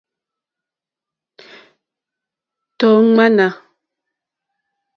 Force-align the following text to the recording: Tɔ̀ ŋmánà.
Tɔ̀ 2.79 2.95
ŋmánà. 3.07 3.47